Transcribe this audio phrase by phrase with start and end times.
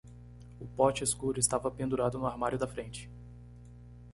[0.59, 3.07] O pote escuro estava pendurado no armário da frente.